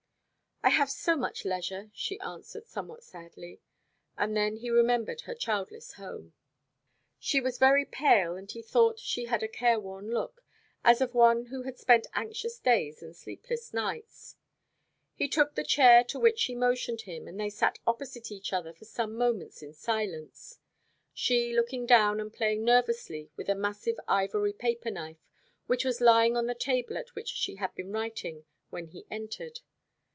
"I 0.63 0.69
have 0.69 0.91
so 0.91 1.15
much 1.15 1.43
leisure," 1.43 1.89
she 1.91 2.19
answered 2.19 2.67
somewhat 2.67 3.03
sadly; 3.03 3.61
and 4.15 4.37
then 4.37 4.57
he 4.57 4.69
remembered 4.69 5.21
her 5.21 5.33
childless 5.33 5.93
home. 5.93 6.33
She 7.17 7.41
was 7.41 7.57
very 7.57 7.83
pale, 7.83 8.35
and 8.35 8.49
he 8.49 8.61
thought 8.61 8.99
she 8.99 9.25
had 9.25 9.41
a 9.41 9.47
careworn 9.47 10.11
look, 10.11 10.43
as 10.83 11.01
of 11.01 11.15
one 11.15 11.47
who 11.47 11.63
had 11.63 11.79
spent 11.79 12.05
anxious 12.13 12.59
days 12.59 13.01
and 13.01 13.15
sleepless 13.15 13.73
nights. 13.73 14.35
He 15.15 15.27
took 15.27 15.55
the 15.55 15.63
chair 15.63 16.03
to 16.03 16.19
which 16.19 16.37
she 16.37 16.53
motioned 16.53 17.01
him, 17.01 17.27
and 17.27 17.39
they 17.39 17.49
sat 17.49 17.79
opposite 17.87 18.31
each 18.31 18.53
other 18.53 18.71
for 18.71 18.85
some 18.85 19.17
moments 19.17 19.63
in 19.63 19.73
silence, 19.73 20.59
she 21.11 21.55
looking 21.55 21.87
down 21.87 22.19
and 22.19 22.31
playing 22.31 22.63
nervously 22.63 23.31
with 23.35 23.49
a 23.49 23.55
massive 23.55 23.99
ivory 24.07 24.53
paper 24.53 24.91
knife 24.91 25.25
which 25.65 25.83
was 25.83 26.01
lying 26.01 26.37
on 26.37 26.45
the 26.45 26.53
table 26.53 26.99
at 26.99 27.15
which 27.15 27.29
she 27.29 27.55
had 27.55 27.73
been 27.73 27.91
writing 27.91 28.45
when 28.69 28.85
he 28.85 29.07
entered. 29.09 29.61